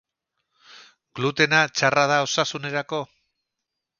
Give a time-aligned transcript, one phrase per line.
[1.19, 3.05] Glutena txarra da osasunerako?